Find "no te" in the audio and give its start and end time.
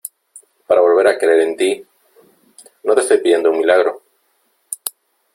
2.81-3.01